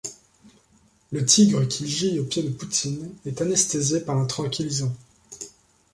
Le 1.11 1.23
tigre 1.23 1.67
qui 1.67 1.87
gît 1.87 2.17
aux 2.17 2.25
pieds 2.25 2.41
de 2.41 2.49
Poutine 2.49 3.13
est 3.27 3.39
anesthésié 3.39 3.99
par 3.99 4.17
un 4.17 4.25
tranquillisant. 4.25 4.95